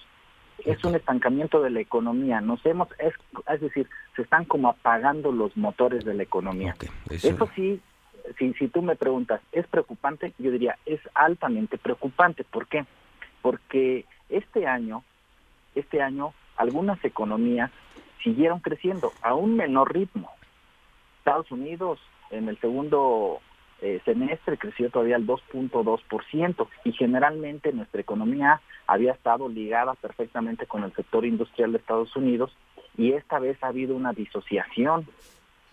es 0.66 0.84
un 0.84 0.96
estancamiento 0.96 1.62
de 1.62 1.70
la 1.70 1.80
economía. 1.80 2.42
Nos 2.42 2.66
hemos, 2.66 2.88
es, 3.00 3.14
es 3.52 3.62
decir, 3.62 3.88
se 4.16 4.24
están 4.24 4.46
como 4.46 4.70
apagando 4.70 5.32
los 5.32 5.56
motores 5.58 6.06
de 6.06 6.14
la 6.14 6.24
economía. 6.24 6.76
Eso. 7.10 7.50
sí, 7.56 7.82
si, 8.38 8.54
si 8.54 8.68
tú 8.68 8.82
me 8.82 8.96
preguntas, 8.96 9.42
¿es 9.52 9.68
preocupante? 9.68 10.34
Yo 10.38 10.52
diría, 10.52 10.78
es 10.86 11.00
altamente 11.14 11.78
preocupante. 11.78 12.44
¿Por 12.44 12.68
qué? 12.68 12.86
Porque 13.42 14.06
este 14.30 14.68
año, 14.68 15.04
este 15.76 16.02
año, 16.02 16.34
algunas 16.58 17.04
economías 17.04 17.72
siguieron 18.24 18.60
creciendo 18.60 19.12
a 19.22 19.34
un 19.34 19.56
menor 19.56 19.94
ritmo. 19.94 20.30
Estados 21.20 21.52
Unidos 21.52 22.00
en 22.30 22.50
el 22.50 22.58
segundo 22.60 23.42
eh, 23.82 24.00
semestre 24.06 24.58
creció 24.58 24.92
todavía 24.92 25.16
al 25.16 25.26
2.2% 25.26 26.68
y 26.84 26.92
generalmente 26.92 27.74
nuestra 27.74 28.02
economía 28.02 28.62
había 28.86 29.14
estado 29.14 29.50
ligada 29.50 29.96
perfectamente 29.96 30.68
con 30.68 30.84
el 30.84 30.94
sector 30.94 31.26
industrial 31.26 31.72
de 31.72 31.80
Estados 31.80 32.16
Unidos 32.16 32.56
y 32.96 33.14
esta 33.14 33.40
vez 33.40 33.58
ha 33.64 33.68
habido 33.68 33.96
una 33.96 34.14
disociación. 34.14 35.08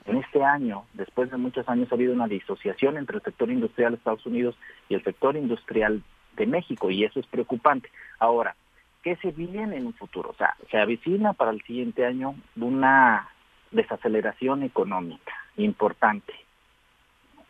En 0.06 0.16
este 0.16 0.42
año, 0.42 0.86
después 0.94 1.30
de 1.30 1.36
muchos 1.36 1.68
años, 1.68 1.92
ha 1.92 1.96
habido 1.96 2.14
una 2.14 2.28
disociación 2.28 2.96
entre 2.96 3.16
el 3.16 3.22
sector 3.22 3.50
industrial 3.50 3.92
de 3.92 3.98
Estados 3.98 4.24
Unidos 4.24 4.56
y 4.88 4.94
el 4.94 5.04
sector 5.04 5.36
industrial 5.36 6.02
de 6.36 6.46
México 6.46 6.90
y 6.90 7.04
eso 7.04 7.20
es 7.20 7.26
preocupante. 7.26 7.90
Ahora, 8.18 8.56
¿qué 9.02 9.16
se 9.16 9.32
viene 9.32 9.76
en 9.76 9.86
un 9.86 9.92
futuro? 9.92 10.30
O 10.30 10.34
sea, 10.34 10.56
se 10.70 10.78
avecina 10.78 11.34
para 11.34 11.50
el 11.50 11.60
siguiente 11.62 12.06
año 12.06 12.36
una 12.56 13.28
desaceleración 13.70 14.62
económica 14.62 15.34
importante 15.58 16.47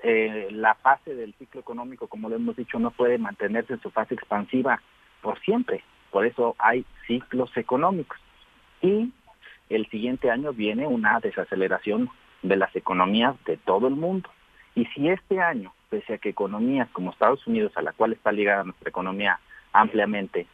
eh, 0.02 0.49
la 0.50 0.75
fase 0.76 1.14
del 1.14 1.35
ciclo 1.35 1.61
económico, 1.61 2.07
como 2.07 2.28
lo 2.28 2.37
hemos 2.37 2.57
dicho, 2.57 2.78
no 2.78 2.90
puede 2.90 3.19
mantenerse 3.19 3.75
en 3.75 3.83
su 3.83 3.90
fase 3.90 4.14
expansiva 4.14 4.81
por 5.23 5.40
siempre. 5.40 5.83
Por 6.11 6.26
eso 6.26 6.55
hay 6.59 6.85
ciclos 7.07 7.55
económicos. 7.57 8.19
Y 8.81 9.12
el 9.69 9.87
siguiente 9.90 10.31
año 10.31 10.52
viene 10.52 10.87
una 10.87 11.21
desaceleración 11.21 12.11
de 12.43 12.57
las 12.57 12.75
economías 12.76 13.35
de 13.45 13.57
todo 13.57 13.88
el 13.88 13.97
mundo. 13.97 14.31
Y 14.75 14.87
si 14.87 15.09
este 15.09 15.40
año, 15.40 15.73
pese 15.90 16.14
a 16.14 16.19
que 16.19 16.28
economías 16.28 16.88
como 16.90 17.11
Estados 17.11 17.47
Unidos, 17.47 17.73
a 17.76 17.83
la 17.83 17.93
cual 17.93 18.12
está 18.12 18.31
ligada 18.31 18.64
nuestra 18.64 18.88
economía 18.88 19.40
ampliamente, 19.73 20.47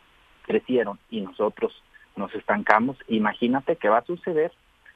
crecieron 0.42 0.98
y 1.10 1.20
nosotros 1.20 1.82
nos 2.16 2.34
estancamos, 2.34 2.96
imagínate 3.08 3.76
qué 3.76 3.88
va 3.88 3.98
a 3.98 4.04
suceder 4.04 4.52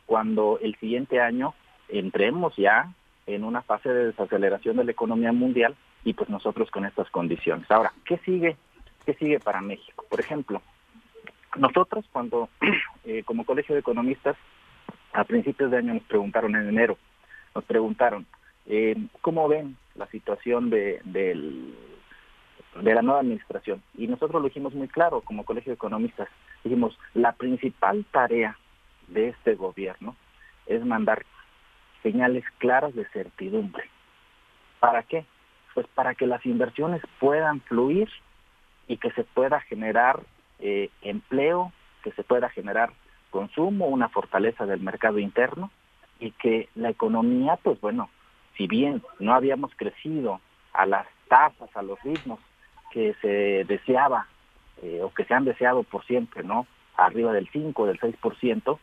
cuando 0.06 0.58
el 0.62 0.76
siguiente 0.76 1.20
año 1.20 1.54
entremos 1.88 2.54
ya 2.56 2.92
en 3.28 3.44
una 3.44 3.62
fase 3.62 3.90
de 3.90 4.06
desaceleración 4.06 4.76
de 4.76 4.84
la 4.84 4.92
economía 4.92 5.32
mundial 5.32 5.76
y 6.02 6.14
pues 6.14 6.30
nosotros 6.30 6.70
con 6.70 6.86
estas 6.86 7.10
condiciones. 7.10 7.70
Ahora, 7.70 7.92
¿qué 8.04 8.16
sigue? 8.24 8.56
¿Qué 9.04 9.14
sigue 9.14 9.38
para 9.38 9.60
México? 9.60 10.04
Por 10.08 10.18
ejemplo, 10.18 10.62
nosotros 11.56 12.06
cuando 12.10 12.48
eh, 13.04 13.22
como 13.24 13.44
Colegio 13.44 13.74
de 13.74 13.80
Economistas 13.80 14.36
a 15.12 15.24
principios 15.24 15.70
de 15.70 15.76
año 15.76 15.94
nos 15.94 16.04
preguntaron 16.04 16.56
en 16.56 16.68
enero, 16.68 16.96
nos 17.54 17.64
preguntaron 17.64 18.26
eh, 18.66 18.96
cómo 19.20 19.46
ven 19.46 19.76
la 19.94 20.06
situación 20.06 20.70
de, 20.70 21.00
del, 21.04 21.74
de 22.80 22.94
la 22.94 23.02
nueva 23.02 23.20
administración. 23.20 23.82
Y 23.96 24.06
nosotros 24.06 24.40
lo 24.40 24.48
dijimos 24.48 24.74
muy 24.74 24.88
claro 24.88 25.20
como 25.20 25.44
Colegio 25.44 25.70
de 25.70 25.76
Economistas. 25.76 26.28
Dijimos, 26.64 26.98
la 27.12 27.32
principal 27.32 28.06
tarea 28.10 28.56
de 29.08 29.28
este 29.28 29.54
gobierno 29.54 30.16
es 30.66 30.84
mandar 30.84 31.24
señales 32.02 32.44
claras 32.58 32.94
de 32.94 33.04
certidumbre. 33.06 33.84
¿Para 34.80 35.02
qué? 35.02 35.24
Pues 35.74 35.86
para 35.88 36.14
que 36.14 36.26
las 36.26 36.44
inversiones 36.46 37.02
puedan 37.18 37.60
fluir 37.62 38.08
y 38.86 38.96
que 38.96 39.10
se 39.12 39.24
pueda 39.24 39.60
generar 39.60 40.20
eh, 40.58 40.90
empleo, 41.02 41.72
que 42.02 42.12
se 42.12 42.24
pueda 42.24 42.48
generar 42.48 42.90
consumo, 43.30 43.86
una 43.86 44.08
fortaleza 44.08 44.66
del 44.66 44.80
mercado 44.80 45.18
interno 45.18 45.70
y 46.18 46.32
que 46.32 46.68
la 46.74 46.90
economía, 46.90 47.58
pues 47.62 47.80
bueno, 47.80 48.10
si 48.56 48.66
bien 48.66 49.02
no 49.18 49.34
habíamos 49.34 49.72
crecido 49.76 50.40
a 50.72 50.86
las 50.86 51.06
tasas, 51.28 51.74
a 51.76 51.82
los 51.82 52.02
ritmos 52.02 52.40
que 52.90 53.14
se 53.20 53.64
deseaba 53.64 54.26
eh, 54.82 55.00
o 55.02 55.12
que 55.12 55.24
se 55.24 55.34
han 55.34 55.44
deseado 55.44 55.82
por 55.82 56.04
siempre, 56.06 56.42
¿no? 56.42 56.66
Arriba 56.96 57.32
del 57.32 57.48
5, 57.52 57.86
del 57.86 58.00
6%, 58.00 58.78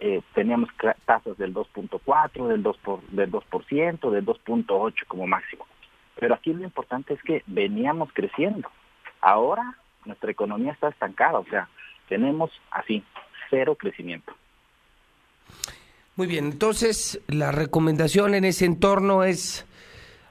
eh, 0.00 0.22
teníamos 0.34 0.70
tasas 1.04 1.36
del 1.36 1.54
2.4, 1.54 2.46
del 2.48 2.64
2%, 2.64 2.76
por, 2.82 3.02
del 3.08 3.30
2%, 3.30 4.10
del 4.10 4.26
2.8 4.26 4.94
como 5.06 5.26
máximo. 5.26 5.66
Pero 6.18 6.34
aquí 6.34 6.52
lo 6.52 6.64
importante 6.64 7.14
es 7.14 7.22
que 7.22 7.42
veníamos 7.46 8.10
creciendo. 8.12 8.68
Ahora 9.20 9.76
nuestra 10.04 10.30
economía 10.30 10.72
está 10.72 10.88
estancada, 10.88 11.38
o 11.38 11.44
sea, 11.44 11.68
tenemos 12.08 12.50
así, 12.70 13.04
cero 13.50 13.76
crecimiento. 13.78 14.32
Muy 16.16 16.26
bien, 16.26 16.46
entonces 16.46 17.20
la 17.28 17.52
recomendación 17.52 18.34
en 18.34 18.44
ese 18.44 18.64
entorno 18.64 19.24
es 19.24 19.66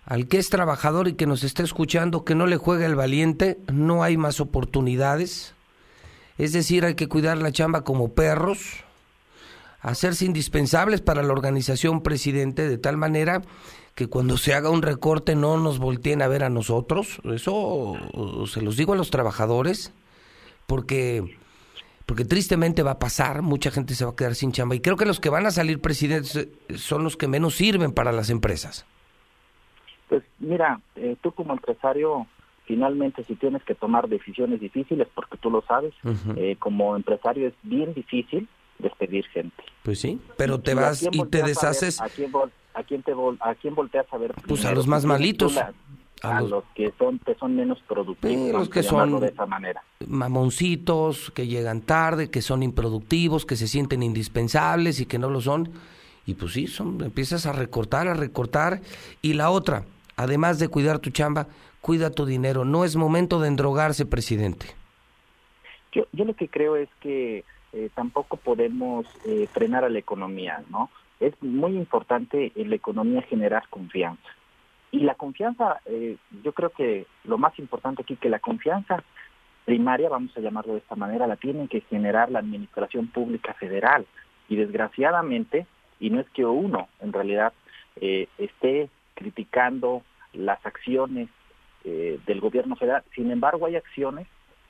al 0.05 0.27
que 0.27 0.37
es 0.37 0.49
trabajador 0.49 1.07
y 1.07 1.13
que 1.13 1.27
nos 1.27 1.43
está 1.43 1.63
escuchando 1.63 2.25
que 2.25 2.35
no 2.35 2.47
le 2.47 2.57
juegue 2.57 2.85
el 2.85 2.95
valiente, 2.95 3.59
no 3.71 4.03
hay 4.03 4.17
más 4.17 4.39
oportunidades. 4.39 5.55
Es 6.37 6.53
decir, 6.53 6.85
hay 6.85 6.95
que 6.95 7.07
cuidar 7.07 7.37
la 7.37 7.51
chamba 7.51 7.83
como 7.83 8.13
perros, 8.13 8.83
hacerse 9.81 10.25
indispensables 10.25 11.01
para 11.01 11.23
la 11.23 11.33
organización 11.33 12.01
presidente 12.01 12.67
de 12.67 12.77
tal 12.77 12.97
manera 12.97 13.41
que 13.95 14.07
cuando 14.07 14.37
se 14.37 14.53
haga 14.53 14.69
un 14.69 14.81
recorte 14.81 15.35
no 15.35 15.57
nos 15.57 15.79
volteen 15.79 16.21
a 16.21 16.27
ver 16.27 16.43
a 16.43 16.49
nosotros. 16.49 17.21
Eso 17.25 17.95
se 18.47 18.61
los 18.61 18.77
digo 18.77 18.93
a 18.93 18.97
los 18.97 19.11
trabajadores 19.11 19.93
porque 20.67 21.37
porque 22.05 22.25
tristemente 22.25 22.81
va 22.81 22.91
a 22.91 22.99
pasar, 22.99 23.43
mucha 23.43 23.69
gente 23.69 23.93
se 23.93 24.03
va 24.03 24.11
a 24.11 24.15
quedar 24.15 24.33
sin 24.33 24.51
chamba 24.51 24.73
y 24.73 24.79
creo 24.79 24.97
que 24.97 25.05
los 25.05 25.19
que 25.19 25.29
van 25.29 25.45
a 25.45 25.51
salir 25.51 25.79
presidentes 25.79 26.35
eh, 26.35 26.49
son 26.75 27.03
los 27.03 27.15
que 27.15 27.27
menos 27.27 27.53
sirven 27.53 27.91
para 27.91 28.11
las 28.11 28.31
empresas. 28.31 28.87
Pues 30.07 30.23
mira, 30.39 30.81
eh, 30.95 31.17
tú 31.21 31.31
como 31.33 31.53
empresario 31.53 32.25
finalmente 32.65 33.23
si 33.25 33.35
tienes 33.35 33.63
que 33.63 33.75
tomar 33.75 34.07
decisiones 34.07 34.59
difíciles, 34.59 35.07
porque 35.13 35.37
tú 35.37 35.49
lo 35.49 35.61
sabes, 35.63 35.93
eh, 36.35 36.55
como 36.59 36.95
empresario 36.95 37.47
es 37.47 37.53
bien 37.63 37.93
difícil, 37.95 38.47
despedir 38.79 39.25
gente. 39.27 39.63
Pues 39.83 39.99
sí, 39.99 40.19
pero 40.37 40.59
te 40.59 40.73
vas 40.73 41.07
y 41.11 41.25
te 41.25 41.43
deshaces. 41.43 42.01
A, 42.01 42.09
quién, 42.09 42.31
a, 42.73 42.83
quién 42.83 43.03
te 43.03 43.13
a 43.41 43.55
quién 43.55 43.75
volteas 43.75 44.05
a 44.11 44.17
ver? 44.17 44.33
Pues 44.47 44.65
a 44.65 44.71
los 44.71 44.87
más 44.87 45.05
malitos. 45.05 45.57
a, 46.21 46.41
los, 46.41 46.63
que 46.75 46.91
son 46.97 47.19
que 47.19 47.35
son 47.35 47.55
menos 47.55 47.79
productivos, 47.87 48.51
los 48.51 48.69
que 48.69 48.83
son 48.83 49.19
de 49.19 49.27
esa 49.27 49.45
manera. 49.45 49.83
mamoncitos, 50.05 51.31
que 51.31 51.47
llegan 51.47 51.81
tarde, 51.81 52.29
que 52.29 52.41
son 52.41 52.63
improductivos, 52.63 53.45
que 53.45 53.55
se 53.55 53.67
sienten 53.67 54.03
indispensables 54.03 54.99
y 54.99 55.05
que 55.05 55.19
no 55.19 55.29
lo 55.29 55.41
son. 55.41 55.69
Y 56.25 56.35
pues 56.35 56.53
sí, 56.53 56.67
son, 56.67 57.01
empiezas 57.03 57.45
a 57.45 57.53
recortar, 57.53 58.07
a 58.07 58.13
recortar. 58.13 58.81
Y 59.21 59.33
la 59.33 59.49
otra, 59.49 59.85
además 60.15 60.59
de 60.59 60.67
cuidar 60.67 60.99
tu 60.99 61.09
chamba, 61.09 61.47
cuida 61.81 62.11
tu 62.11 62.25
dinero. 62.25 62.65
No 62.65 62.85
es 62.85 62.95
momento 62.95 63.39
de 63.39 63.47
endrogarse, 63.47 64.05
presidente. 64.05 64.67
Yo, 65.91 66.05
yo 66.11 66.25
lo 66.25 66.35
que 66.35 66.47
creo 66.47 66.75
es 66.75 66.89
que 67.01 67.43
eh, 67.71 67.89
tampoco 67.93 68.37
podemos 68.37 69.05
eh, 69.25 69.47
frenar 69.53 69.83
a 69.83 69.89
la 69.89 69.99
economía, 69.99 70.63
¿no? 70.71 70.89
Es 71.19 71.33
muy 71.43 71.75
importante 71.75 72.51
en 72.55 72.69
la 72.69 72.75
economía 72.75 73.21
generar 73.21 73.67
confianza. 73.69 74.27
Y 74.91 75.01
la 75.01 75.13
confianza, 75.13 75.79
eh, 75.85 76.17
yo 76.43 76.53
creo 76.53 76.71
que 76.71 77.05
lo 77.25 77.37
más 77.37 77.59
importante 77.59 78.01
aquí, 78.01 78.15
que 78.15 78.29
la 78.29 78.39
confianza 78.39 79.03
primaria, 79.65 80.09
vamos 80.09 80.35
a 80.35 80.39
llamarlo 80.39 80.73
de 80.73 80.79
esta 80.79 80.95
manera, 80.95 81.27
la 81.27 81.35
tiene 81.35 81.67
que 81.67 81.81
generar 81.81 82.31
la 82.31 82.39
Administración 82.39 83.07
Pública 83.07 83.53
Federal. 83.53 84.07
Y 84.47 84.55
desgraciadamente, 84.55 85.67
y 85.99 86.09
no 86.09 86.19
es 86.19 86.29
que 86.31 86.45
uno 86.45 86.87
en 87.01 87.13
realidad 87.13 87.53
esté 88.01 88.89
criticando 89.13 90.01
las 90.31 90.65
acciones 90.65 91.27
del 91.83 92.39
gobierno 92.39 92.77
federal, 92.77 93.03
sin 93.13 93.29
embargo 93.29 93.65
hay 93.65 93.75
acciones 93.75 94.25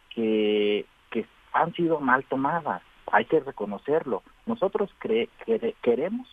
que, 0.10 0.86
que 1.12 1.26
han 1.54 1.74
sido 1.76 2.00
mal 2.00 2.24
tomadas 2.26 2.82
hay 3.12 3.26
que 3.26 3.40
reconocerlo. 3.40 4.24
Nosotros 4.46 4.90
queremos 5.82 6.28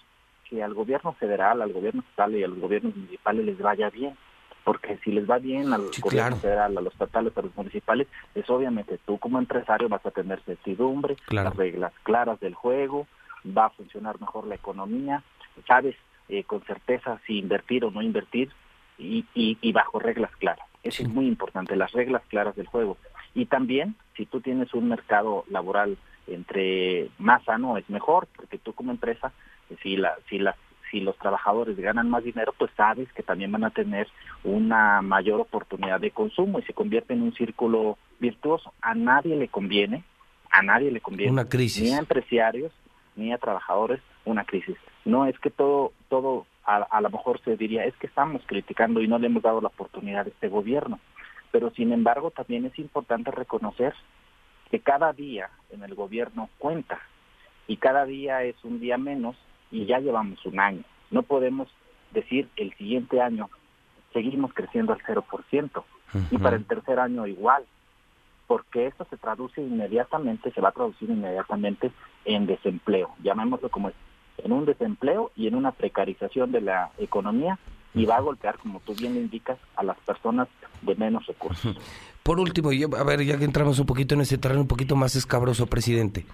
que 0.49 0.63
al 0.63 0.75
gobierno 0.75 1.13
federal, 1.15 1.63
al 1.63 1.73
gobierno 1.73 2.03
estatal 2.03 2.35
y 2.37 2.45
a 2.45 2.49
los 2.49 2.59
gobiernos 2.59 2.95
municipales 2.95 3.45
les 3.45 3.59
vaya 3.59 3.91
bien. 3.91 4.17
Porque 4.65 4.99
si 5.05 5.13
les 5.13 5.31
va 5.31 5.39
bien 5.39 5.73
al 5.73 5.91
gobierno 6.01 6.37
federal, 6.37 6.77
a 6.77 6.81
los 6.81 6.93
estatales, 6.93 7.37
a 7.37 7.43
los 7.43 7.57
municipales, 7.57 8.09
es 8.35 8.51
obviamente 8.51 8.99
tú 9.07 9.17
como 9.19 9.39
empresario 9.39 9.89
vas 9.89 10.05
a 10.05 10.11
tener 10.11 10.41
certidumbre, 10.41 11.17
las 11.29 11.55
reglas 11.55 11.93
claras 12.03 12.41
del 12.41 12.55
juego, 12.55 13.07
va 13.57 13.67
a 13.67 13.71
funcionar 13.71 14.21
mejor 14.21 14.45
la 14.49 14.57
economía, 14.57 15.23
sabes 15.69 15.95
eh, 16.29 16.43
con 16.43 16.63
certeza 16.63 17.21
si 17.27 17.39
invertir 17.39 17.85
o 17.85 17.93
no 17.93 18.03
invertir 18.03 18.51
y, 18.99 19.25
y, 19.35 19.73
bajo 19.73 20.01
reglas 20.01 20.35
claras. 20.37 20.67
Eso 20.83 21.03
es 21.03 21.09
muy 21.09 21.29
importante, 21.29 21.77
las 21.77 21.93
reglas 21.93 22.23
claras 22.29 22.57
del 22.57 22.67
juego. 22.67 22.97
Y 23.35 23.47
también, 23.47 23.95
si 24.17 24.27
tú 24.27 24.41
tienes 24.41 24.73
un 24.75 24.89
mercado 24.89 25.45
laboral 25.49 25.97
entre 26.27 27.09
más 27.19 27.43
sano 27.45 27.77
es 27.77 27.89
mejor, 27.91 28.29
porque 28.35 28.59
tú 28.59 28.73
como 28.73 28.91
empresa, 28.91 29.33
si 29.83 29.97
la, 29.97 30.15
si 30.29 30.39
la, 30.39 30.57
si 30.91 31.01
los 31.01 31.17
trabajadores 31.19 31.77
ganan 31.77 32.11
más 32.11 32.25
dinero, 32.25 32.55
pues 32.57 32.71
sabes 32.77 33.13
que 33.13 33.23
también 33.23 33.53
van 33.53 33.65
a 33.65 33.71
tener 33.71 34.09
una 34.45 35.03
mayor 35.03 35.41
oportunidad 35.41 36.01
de 36.01 36.11
consumo 36.11 36.59
y 36.59 36.63
se 36.63 36.75
convierte 36.75 37.15
en 37.15 37.23
un 37.23 37.35
círculo 37.35 37.99
virtuoso. 38.21 38.73
A 38.81 38.95
nadie 38.95 39.37
le 39.37 39.49
conviene, 39.49 40.05
a 40.51 40.63
nadie 40.63 40.91
le 40.91 41.01
conviene, 41.01 41.33
una 41.33 41.49
crisis. 41.49 41.83
ni 41.83 41.93
a 41.93 41.99
empresarios 41.99 42.73
ni 43.17 43.33
a 43.33 43.39
trabajadores, 43.39 44.01
una 44.25 44.45
crisis. 44.45 44.77
No 45.05 45.27
es 45.27 45.39
que 45.39 45.51
todo 45.51 45.93
todo 46.09 46.47
a, 46.67 47.01
lo 47.01 47.11
mejor 47.11 47.41
se 47.45 47.57
diría, 47.57 47.85
es 47.85 47.95
que 47.97 48.09
estamos 48.09 48.43
criticando 48.45 49.01
y 49.01 49.07
no 49.07 49.19
le 49.19 49.29
hemos 49.29 49.43
dado 49.43 49.61
la 49.61 49.69
oportunidad 49.69 50.27
a 50.27 50.29
este 50.29 50.49
gobierno. 50.49 50.99
Pero 51.53 51.71
sin 51.71 51.93
embargo, 51.93 52.33
también 52.33 52.67
es 52.67 52.77
importante 52.79 53.31
reconocer 53.31 53.95
que 54.71 54.81
cada 54.81 55.13
día 55.13 55.51
en 55.71 55.83
el 55.83 55.95
gobierno 55.95 56.49
cuenta 56.59 57.01
y 57.67 57.77
cada 57.77 58.05
día 58.05 58.43
es 58.43 58.57
un 58.65 58.81
día 58.81 58.99
menos 58.99 59.37
y 59.71 59.87
ya 59.87 59.99
llevamos 59.99 60.45
un 60.47 60.61
año. 60.61 60.83
No 61.11 61.23
podemos 61.23 61.69
decir 62.13 62.49
el 62.57 62.75
siguiente 62.75 63.21
año 63.21 63.51
seguimos 64.13 64.53
creciendo 64.55 64.93
al 64.93 65.01
0% 65.01 65.85
y 66.31 66.39
para 66.39 66.57
el 66.57 66.65
tercer 66.65 66.99
año 66.99 67.27
igual, 67.27 67.65
porque 68.47 68.87
eso 68.87 69.05
se 69.11 69.17
traduce 69.17 69.61
inmediatamente, 69.61 70.53
se 70.53 70.61
va 70.61 70.71
a 70.71 70.73
traducir 70.73 71.11
inmediatamente 71.11 71.91
en 72.25 72.47
desempleo, 72.47 73.15
llamémoslo 73.23 73.69
como 73.69 73.89
es, 73.91 73.95
en 74.39 74.53
un 74.53 74.65
desempleo 74.65 75.33
y 75.37 75.49
en 75.49 75.55
una 75.55 75.73
precarización 75.73 76.53
de 76.53 76.61
la 76.61 76.91
economía 76.99 77.59
y 77.97 78.05
va 78.05 78.17
a 78.17 78.21
golpear, 78.21 78.59
como 78.59 78.79
tú 78.81 78.95
bien 78.95 79.17
indicas, 79.17 79.59
a 79.75 79.83
las 79.83 79.99
personas 80.01 80.47
de 80.83 80.95
menos 80.95 81.27
recursos. 81.27 81.77
Por 82.23 82.39
último, 82.39 82.71
a 82.71 83.05
ver, 83.05 83.25
ya 83.25 83.39
que 83.39 83.45
entramos 83.45 83.79
un 83.79 83.87
poquito 83.87 84.15
en 84.15 84.21
ese 84.21 84.37
terreno 84.37 84.61
un 84.61 84.69
poquito 84.69 84.97
más 84.97 85.17
escabroso, 85.17 85.67
presidente, 85.67 86.27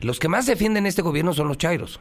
los 0.00 0.18
que 0.18 0.28
más 0.28 0.46
defienden 0.46 0.86
este 0.86 1.02
gobierno 1.02 1.32
son 1.32 1.46
los 1.48 1.58
chairos. 1.58 2.00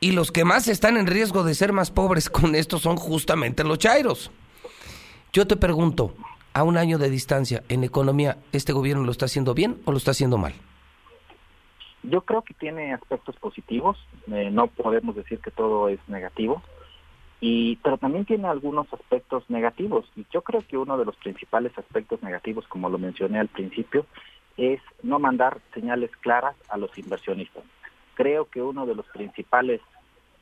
Y 0.00 0.12
los 0.12 0.32
que 0.32 0.44
más 0.44 0.68
están 0.68 0.96
en 0.96 1.06
riesgo 1.06 1.44
de 1.44 1.54
ser 1.54 1.72
más 1.72 1.90
pobres 1.90 2.28
con 2.28 2.54
esto 2.54 2.78
son 2.78 2.96
justamente 2.96 3.64
los 3.64 3.78
chairos. 3.78 4.30
Yo 5.32 5.46
te 5.46 5.56
pregunto, 5.56 6.14
a 6.52 6.62
un 6.62 6.76
año 6.76 6.98
de 6.98 7.08
distancia 7.08 7.62
en 7.68 7.84
economía, 7.84 8.38
¿este 8.52 8.72
gobierno 8.72 9.04
lo 9.04 9.12
está 9.12 9.26
haciendo 9.26 9.54
bien 9.54 9.80
o 9.86 9.92
lo 9.92 9.98
está 9.98 10.10
haciendo 10.10 10.36
mal? 10.36 10.54
Yo 12.02 12.20
creo 12.22 12.42
que 12.42 12.54
tiene 12.54 12.92
aspectos 12.92 13.36
positivos, 13.36 13.96
eh, 14.26 14.50
no 14.52 14.66
podemos 14.66 15.16
decir 15.16 15.38
que 15.40 15.50
todo 15.50 15.88
es 15.88 15.98
negativo, 16.08 16.62
y 17.40 17.76
pero 17.76 17.98
también 17.98 18.24
tiene 18.24 18.48
algunos 18.48 18.92
aspectos 18.92 19.48
negativos. 19.50 20.10
Y 20.16 20.26
yo 20.32 20.42
creo 20.42 20.62
que 20.66 20.78
uno 20.78 20.96
de 20.96 21.04
los 21.04 21.16
principales 21.16 21.76
aspectos 21.76 22.22
negativos, 22.22 22.66
como 22.68 22.88
lo 22.88 22.98
mencioné 22.98 23.38
al 23.38 23.48
principio, 23.48 24.06
es 24.56 24.80
no 25.02 25.18
mandar 25.18 25.60
señales 25.74 26.10
claras 26.20 26.56
a 26.68 26.78
los 26.78 26.96
inversionistas. 26.96 27.64
Creo 28.14 28.46
que 28.46 28.62
uno 28.62 28.86
de 28.86 28.94
los 28.94 29.06
principales 29.06 29.80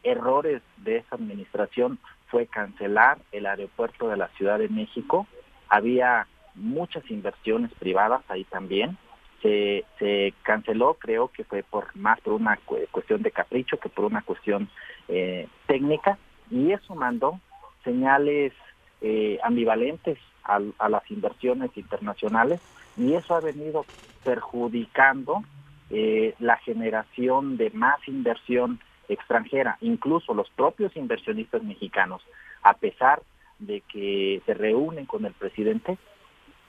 errores 0.04 0.62
de 0.76 0.98
esa 0.98 1.16
administración 1.16 1.98
fue 2.28 2.46
cancelar 2.46 3.18
el 3.32 3.46
aeropuerto 3.46 4.08
de 4.08 4.16
la 4.16 4.28
Ciudad 4.28 4.58
de 4.58 4.68
México. 4.68 5.26
Había 5.68 6.28
muchas 6.54 7.10
inversiones 7.10 7.72
privadas 7.74 8.22
ahí 8.28 8.44
también. 8.44 8.96
Se, 9.42 9.84
se 9.98 10.32
canceló, 10.42 10.94
creo 10.94 11.28
que 11.28 11.44
fue 11.44 11.62
por 11.62 11.94
más 11.96 12.20
por 12.20 12.34
una 12.34 12.58
cuestión 12.90 13.22
de 13.22 13.30
capricho 13.30 13.78
que 13.78 13.90
por 13.90 14.06
una 14.06 14.22
cuestión 14.22 14.70
eh, 15.08 15.48
técnica, 15.66 16.16
y 16.50 16.72
eso 16.72 16.94
mandó 16.94 17.40
señales 17.82 18.52
eh, 19.00 19.38
ambivalentes 19.42 20.18
a, 20.44 20.60
a 20.78 20.88
las 20.88 21.10
inversiones 21.10 21.70
internacionales 21.76 22.60
y 22.96 23.14
eso 23.14 23.34
ha 23.34 23.40
venido 23.40 23.84
perjudicando 24.24 25.42
eh, 25.90 26.34
la 26.38 26.56
generación 26.58 27.56
de 27.56 27.70
más 27.70 28.06
inversión 28.08 28.80
extranjera, 29.08 29.76
incluso 29.80 30.32
los 30.32 30.48
propios 30.50 30.96
inversionistas 30.96 31.62
mexicanos, 31.62 32.22
a 32.62 32.74
pesar 32.74 33.22
de 33.58 33.82
que 33.82 34.40
se 34.46 34.54
reúnen 34.54 35.06
con 35.06 35.26
el 35.26 35.32
presidente, 35.34 35.98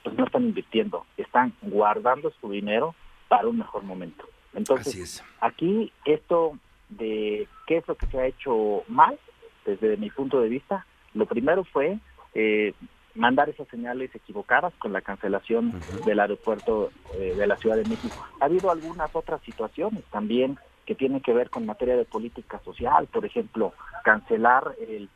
pues 0.04 0.18
no 0.18 0.26
están 0.26 0.44
invirtiendo, 0.44 1.06
están 1.18 1.54
guardando 1.62 2.32
su 2.42 2.52
dinero 2.52 2.94
para 3.30 3.48
un 3.48 3.58
mejor 3.58 3.84
momento. 3.84 4.28
Entonces, 4.54 5.24
aquí 5.40 5.92
esto 6.04 6.60
de 6.90 7.48
qué 7.68 7.78
es 7.78 7.88
lo 7.88 7.96
que 7.96 8.06
se 8.08 8.20
ha 8.20 8.28
hecho 8.28 8.84
mal, 8.88 9.18
desde 9.66 9.98
mi 9.98 10.10
punto 10.10 10.40
de 10.42 10.50
vista, 10.50 10.86
lo 11.14 11.26
primero 11.26 11.64
fue 11.64 12.00
eh, 12.34 12.74
mandar 13.16 13.50
esas 13.50 13.68
señales 13.70 14.14
equivocadas 14.14 14.74
con 14.76 14.94
la 14.94 15.02
cancelación 15.02 15.84
del 16.06 16.20
aeropuerto 16.20 16.92
eh, 17.14 17.34
de 17.36 17.48
la 17.48 17.58
Ciudad 17.58 17.78
de 17.78 17.86
México. 17.86 18.22
Ha 18.40 18.46
habido 18.46 18.70
algunas 18.70 19.10
otras 19.16 19.42
situaciones 19.42 20.04
también 20.12 20.58
que 20.86 20.96
tienen 20.96 21.22
que 21.22 21.34
ver 21.34 21.50
con 21.50 21.66
materia 21.66 21.96
de 21.96 22.06
política 22.06 22.60
social, 22.64 23.08
por 23.08 23.26
ejemplo, 23.26 23.74
cancelar 24.04 24.76
el, 24.80 25.10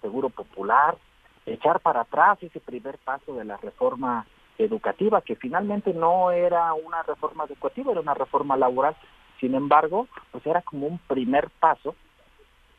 seguro 0.00 0.28
popular, 0.28 0.96
echar 1.44 1.80
para 1.80 2.02
atrás 2.02 2.38
ese 2.42 2.60
primer 2.60 2.98
paso 2.98 3.34
de 3.34 3.44
la 3.44 3.56
reforma 3.56 4.26
educativa, 4.58 5.22
que 5.22 5.34
finalmente 5.34 5.92
no 5.92 6.30
era 6.30 6.72
una 6.74 7.02
reforma 7.02 7.44
educativa, 7.44 7.90
era 7.90 8.00
una 8.00 8.14
reforma 8.14 8.56
laboral. 8.56 8.96
Sin 9.40 9.54
embargo, 9.54 10.06
pues 10.30 10.46
era 10.46 10.62
como 10.62 10.86
un 10.86 10.98
primer 10.98 11.48
paso 11.58 11.96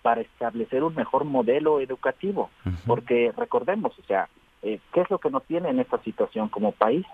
para 0.02 0.22
establecer 0.22 0.84
un 0.84 0.96
mejor 0.96 1.26
modelo 1.26 1.80
educativo, 1.80 2.50
porque 2.86 3.34
recordemos, 3.36 3.98
o 4.00 4.04
sea, 4.04 4.30
eh, 4.62 4.80
¿Qué 4.94 5.02
es 5.02 5.10
lo 5.10 5.20
que 5.20 5.30
nos 5.30 5.44
tiene 5.46 5.70
en 5.70 5.80
esta 5.80 6.02
situación 6.04 6.50
como 6.50 6.72
país? 6.72 7.06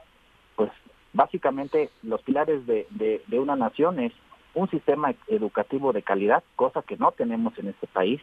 Pues 0.56 0.72
básicamente 1.14 1.90
los 2.02 2.22
pilares 2.22 2.66
de, 2.66 2.88
de, 2.90 3.40
una 3.40 3.56
nación 3.56 4.00
es 4.00 4.14
un 4.54 4.70
sistema 4.70 5.14
educativo 5.28 5.94
de 5.94 6.02
calidad, 6.02 6.44
cosa 6.56 6.82
que 6.82 6.98
no 6.98 7.12
tenemos 7.12 7.58
en 7.60 7.68
este 7.68 7.88
país, 7.88 8.22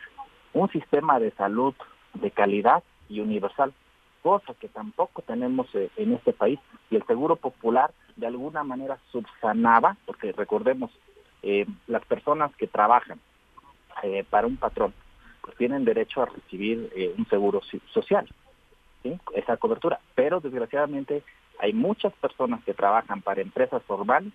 un 0.53 0.69
sistema 0.71 1.21
de 1.21 1.31
salud 1.33 1.75
de 2.15 2.31
calidad 2.31 2.83
y 3.09 3.21
universal, 3.21 3.73
cosa 4.23 4.55
que 4.55 4.69
tampoco 4.69 5.23
tenemos 5.23 5.73
eh, 5.75 5.91
en 5.97 6.15
este 6.15 6.33
país, 6.33 6.59
y 6.91 6.97
el 6.97 7.07
Seguro 7.07 7.37
Popular 7.37 7.93
de 8.17 8.27
alguna 8.27 8.65
manera 8.65 8.99
subsanaba, 9.11 9.97
porque 10.07 10.33
recordemos, 10.33 10.91
eh, 11.43 11.67
las 11.87 12.05
personas 12.07 12.55
que 12.57 12.67
trabajan 12.67 13.21
para 14.31 14.47
un 14.47 14.57
patrón, 14.57 14.95
pues 15.41 15.57
tienen 15.57 15.85
derecho 15.85 16.23
a 16.23 16.27
recibir 16.27 16.91
un 17.17 17.27
seguro 17.27 17.61
social 17.93 18.29
esa 19.35 19.57
cobertura. 19.57 20.01
Pero 20.15 20.41
desgraciadamente 20.41 21.23
hay 21.59 21.73
muchas 21.73 22.13
personas 22.15 22.63
que 22.65 22.75
trabajan 22.75 23.23
para 23.23 23.41
empresas 23.41 23.83
formales 23.85 24.33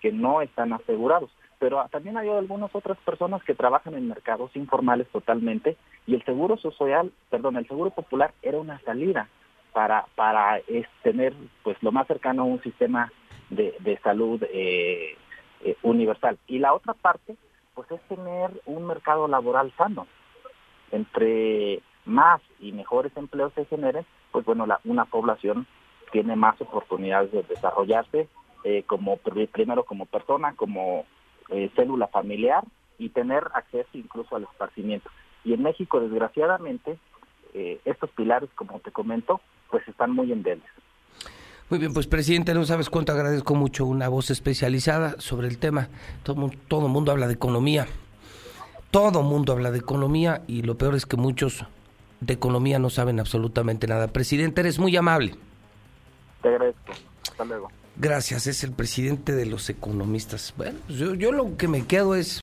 que 0.00 0.12
no 0.12 0.40
están 0.42 0.72
asegurados. 0.72 1.30
Pero 1.58 1.86
también 1.90 2.16
hay 2.16 2.28
algunas 2.28 2.74
otras 2.74 2.96
personas 2.98 3.42
que 3.44 3.54
trabajan 3.54 3.94
en 3.94 4.08
mercados 4.08 4.50
informales 4.56 5.06
totalmente 5.08 5.76
y 6.06 6.14
el 6.14 6.24
seguro 6.24 6.56
social, 6.56 7.12
perdón, 7.28 7.56
el 7.56 7.68
seguro 7.68 7.90
popular 7.90 8.32
era 8.42 8.58
una 8.58 8.80
salida 8.80 9.28
para 9.72 10.06
para 10.16 10.60
tener 11.02 11.34
pues 11.62 11.76
lo 11.82 11.92
más 11.92 12.06
cercano 12.06 12.42
a 12.42 12.46
un 12.46 12.62
sistema 12.62 13.12
de, 13.50 13.74
de 13.80 13.98
salud 13.98 14.42
eh, 14.50 15.16
eh, 15.62 15.76
universal. 15.82 16.38
Y 16.46 16.60
la 16.60 16.72
otra 16.72 16.94
parte 16.94 17.36
pues 17.80 18.00
es 18.00 18.08
tener 18.08 18.50
un 18.66 18.86
mercado 18.86 19.26
laboral 19.26 19.72
sano 19.78 20.06
entre 20.92 21.80
más 22.04 22.42
y 22.58 22.72
mejores 22.72 23.16
empleos 23.16 23.54
se 23.54 23.64
generen, 23.64 24.04
pues 24.32 24.44
bueno, 24.44 24.66
la, 24.66 24.80
una 24.84 25.06
población 25.06 25.66
tiene 26.12 26.36
más 26.36 26.60
oportunidades 26.60 27.32
de 27.32 27.42
desarrollarse 27.42 28.28
eh, 28.64 28.82
como 28.86 29.16
primero 29.16 29.84
como 29.84 30.04
persona, 30.04 30.54
como 30.56 31.06
eh, 31.48 31.70
célula 31.74 32.08
familiar 32.08 32.64
y 32.98 33.08
tener 33.08 33.44
acceso 33.54 33.88
incluso 33.94 34.36
al 34.36 34.42
esparcimiento. 34.42 35.08
Y 35.44 35.54
en 35.54 35.62
México, 35.62 36.00
desgraciadamente, 36.00 36.98
eh, 37.54 37.80
estos 37.86 38.10
pilares, 38.10 38.50
como 38.56 38.80
te 38.80 38.90
comento, 38.90 39.40
pues 39.70 39.88
están 39.88 40.10
muy 40.10 40.32
endebles. 40.32 40.68
Muy 41.70 41.78
bien, 41.78 41.94
pues 41.94 42.08
presidente, 42.08 42.52
no 42.52 42.66
sabes 42.66 42.90
cuánto 42.90 43.12
agradezco 43.12 43.54
mucho 43.54 43.86
una 43.86 44.08
voz 44.08 44.30
especializada 44.30 45.14
sobre 45.18 45.46
el 45.46 45.58
tema. 45.58 45.88
Todo, 46.24 46.50
todo 46.66 46.88
mundo 46.88 47.12
habla 47.12 47.28
de 47.28 47.34
economía. 47.34 47.86
Todo 48.90 49.22
mundo 49.22 49.52
habla 49.52 49.70
de 49.70 49.78
economía 49.78 50.42
y 50.48 50.62
lo 50.62 50.76
peor 50.76 50.96
es 50.96 51.06
que 51.06 51.16
muchos 51.16 51.64
de 52.20 52.34
economía 52.34 52.80
no 52.80 52.90
saben 52.90 53.20
absolutamente 53.20 53.86
nada. 53.86 54.08
Presidente, 54.08 54.62
eres 54.62 54.80
muy 54.80 54.96
amable. 54.96 55.36
Te 56.42 56.48
agradezco. 56.48 56.92
Hasta 57.30 57.44
luego. 57.44 57.70
Gracias, 57.96 58.48
es 58.48 58.64
el 58.64 58.72
presidente 58.72 59.32
de 59.32 59.46
los 59.46 59.70
economistas. 59.70 60.54
Bueno, 60.56 60.78
yo, 60.88 61.14
yo 61.14 61.30
lo 61.30 61.56
que 61.56 61.68
me 61.68 61.86
quedo 61.86 62.16
es, 62.16 62.38